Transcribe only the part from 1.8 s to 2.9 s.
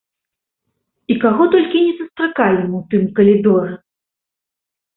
не сустракалі мы ў